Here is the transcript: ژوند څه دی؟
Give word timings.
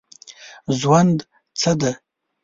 ژوند 0.79 1.17
څه 1.59 1.71
دی؟ 1.79 1.91